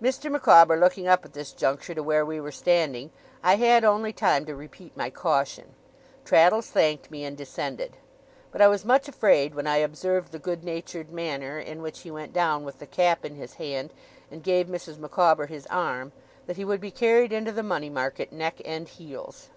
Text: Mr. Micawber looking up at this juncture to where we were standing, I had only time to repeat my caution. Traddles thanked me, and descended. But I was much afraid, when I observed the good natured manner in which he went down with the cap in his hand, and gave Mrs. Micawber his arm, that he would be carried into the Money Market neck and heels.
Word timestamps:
Mr. 0.00 0.30
Micawber 0.30 0.76
looking 0.76 1.08
up 1.08 1.24
at 1.24 1.32
this 1.32 1.50
juncture 1.50 1.96
to 1.96 2.02
where 2.04 2.24
we 2.24 2.40
were 2.40 2.52
standing, 2.52 3.10
I 3.42 3.56
had 3.56 3.82
only 3.82 4.12
time 4.12 4.46
to 4.46 4.54
repeat 4.54 4.96
my 4.96 5.10
caution. 5.10 5.74
Traddles 6.24 6.68
thanked 6.68 7.10
me, 7.10 7.24
and 7.24 7.36
descended. 7.36 7.96
But 8.52 8.60
I 8.62 8.68
was 8.68 8.84
much 8.84 9.08
afraid, 9.08 9.56
when 9.56 9.66
I 9.66 9.78
observed 9.78 10.30
the 10.30 10.38
good 10.38 10.62
natured 10.62 11.10
manner 11.12 11.58
in 11.58 11.82
which 11.82 12.02
he 12.02 12.10
went 12.12 12.32
down 12.32 12.62
with 12.62 12.78
the 12.78 12.86
cap 12.86 13.24
in 13.24 13.34
his 13.34 13.54
hand, 13.54 13.92
and 14.30 14.44
gave 14.44 14.68
Mrs. 14.68 14.96
Micawber 14.98 15.46
his 15.46 15.66
arm, 15.66 16.12
that 16.46 16.56
he 16.56 16.64
would 16.64 16.80
be 16.80 16.92
carried 16.92 17.32
into 17.32 17.50
the 17.50 17.64
Money 17.64 17.90
Market 17.90 18.30
neck 18.30 18.60
and 18.64 18.86
heels. 18.86 19.48